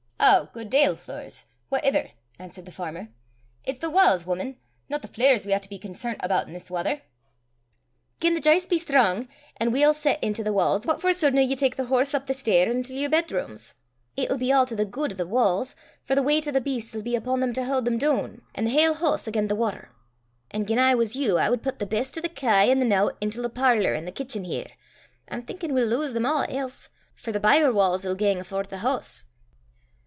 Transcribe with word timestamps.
"Ow, 0.23 0.47
guid 0.53 0.69
dale 0.69 0.95
fleers 0.95 1.45
what 1.69 1.83
ither?" 1.83 2.11
answered 2.37 2.65
the 2.67 2.71
farmer." 2.71 3.09
It's 3.65 3.79
the 3.79 3.89
wa's, 3.89 4.23
wuman, 4.23 4.57
no 4.87 4.99
the 4.99 5.07
fleers 5.07 5.47
we 5.47 5.51
hae 5.51 5.57
to 5.57 5.67
be 5.67 5.79
concernt 5.79 6.17
aboot 6.21 6.47
i' 6.47 6.51
this 6.53 6.69
wather." 6.69 7.01
"Gien 8.19 8.35
the 8.35 8.39
j'ists 8.39 8.69
be 8.69 8.77
strang, 8.77 9.27
an' 9.57 9.71
weel 9.71 9.95
set 9.95 10.21
intil 10.23 10.43
the 10.45 10.53
wa's, 10.53 10.85
what 10.85 11.01
for 11.01 11.09
sudna 11.09 11.41
ye 11.41 11.55
tak 11.55 11.75
the 11.75 11.85
horse 11.85 12.13
up 12.13 12.27
the 12.27 12.35
stair 12.35 12.69
intil 12.71 12.95
yer 12.97 13.09
bedrooms? 13.09 13.73
It'll 14.15 14.37
be 14.37 14.51
a' 14.51 14.63
to 14.67 14.75
the 14.75 14.85
guid 14.85 15.13
o' 15.13 15.15
the 15.15 15.25
wa's, 15.25 15.75
for 16.05 16.13
the 16.13 16.21
weicht 16.21 16.47
o' 16.47 16.51
the 16.51 16.61
beasts 16.61 16.93
'll 16.93 17.01
be 17.01 17.17
upo' 17.17 17.37
them 17.37 17.51
to 17.53 17.65
haud 17.65 17.85
them 17.85 17.97
doon, 17.97 18.43
an' 18.53 18.65
the 18.65 18.71
haill 18.71 18.93
hoose 18.93 19.25
again' 19.25 19.47
the 19.47 19.55
watter. 19.55 19.89
An' 20.51 20.65
gien 20.67 20.77
I 20.77 20.93
was 20.93 21.15
you, 21.15 21.39
I 21.39 21.49
wad 21.49 21.63
pit 21.63 21.79
the 21.79 21.87
best 21.87 22.15
o' 22.19 22.21
the 22.21 22.29
kye 22.29 22.65
an' 22.69 22.77
the 22.77 22.85
nowt 22.85 23.17
intil 23.21 23.41
the 23.41 23.49
parlour 23.49 23.95
an' 23.95 24.05
the 24.05 24.11
kitchen 24.11 24.43
here. 24.43 24.67
I'm 25.29 25.41
thinkin' 25.41 25.73
we'll 25.73 25.87
lowse 25.87 26.13
them 26.13 26.27
a' 26.27 26.45
else; 26.47 26.91
for 27.15 27.31
the 27.31 27.39
byre 27.39 27.73
wa's 27.73 28.05
'll 28.05 28.13
gang 28.13 28.39
afore 28.39 28.63
the 28.65 28.79
hoose." 28.79 29.25